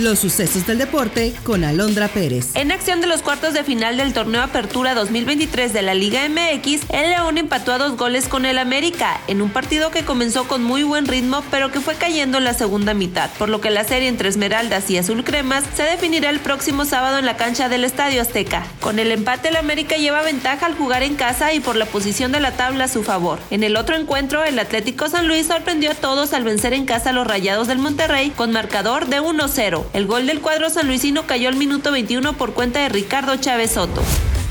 [0.00, 2.56] Los sucesos del deporte con Alondra Pérez.
[2.56, 6.84] En acción de los cuartos de final del torneo Apertura 2023 de la Liga MX,
[6.88, 10.64] el León empató a dos goles con el América, en un partido que comenzó con
[10.64, 13.84] muy buen ritmo, pero que fue cayendo en la segunda mitad, por lo que la
[13.84, 17.84] serie entre Esmeraldas y Azul Cremas se definirá el próximo sábado en la cancha del
[17.84, 18.64] Estadio Azteca.
[18.80, 22.32] Con el empate, el América lleva ventaja al jugar en casa y por la posición
[22.32, 23.38] de la tabla a su favor.
[23.50, 27.10] En el otro encuentro, el Atlético San Luis sorprendió a todos al vencer en casa
[27.10, 29.89] a los Rayados del Monterrey con marcador de 1-0.
[29.92, 34.02] El gol del cuadro sanluisino cayó al minuto 21 por cuenta de Ricardo Chávez Soto.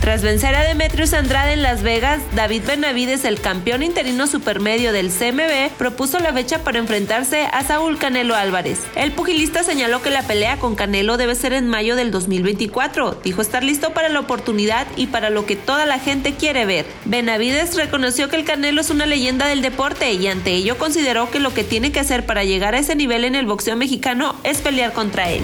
[0.02, 5.12] Tras vencer a Demetrius Andrade en Las Vegas, David Benavides, el campeón interino supermedio del
[5.12, 8.80] CMB, propuso la fecha para enfrentarse a Saúl Canelo Álvarez.
[8.96, 13.20] El pugilista señaló que la pelea con Canelo debe ser en mayo del 2024.
[13.26, 16.86] Dijo estar listo para la oportunidad y para lo que toda la gente quiere ver.
[17.04, 21.42] Benavides reconoció que el Canelo es una leyenda del deporte y ante ello consideró que
[21.42, 24.60] lo que tiene que hacer para llegar a ese nivel en el boxeo mexicano es
[24.60, 25.44] pelear contra él.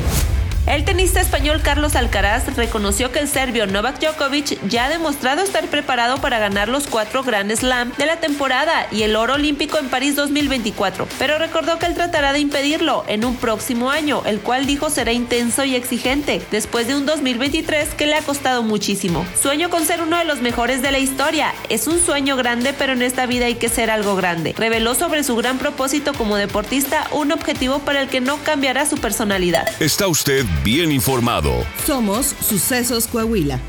[0.67, 5.67] El tenista español Carlos Alcaraz reconoció que el serbio Novak Djokovic ya ha demostrado estar
[5.67, 9.89] preparado para ganar los cuatro Grand Slam de la temporada y el oro olímpico en
[9.89, 14.65] París 2024, pero recordó que él tratará de impedirlo en un próximo año, el cual
[14.65, 19.23] dijo será intenso y exigente, después de un 2023 que le ha costado muchísimo.
[19.39, 21.53] Sueño con ser uno de los mejores de la historia.
[21.69, 24.55] Es un sueño grande, pero en esta vida hay que ser algo grande.
[24.57, 28.97] Reveló sobre su gran propósito como deportista, un objetivo para el que no cambiará su
[28.97, 29.69] personalidad.
[29.79, 31.51] Está usted bien informado.
[31.85, 33.59] Somos Sucesos Coahuila.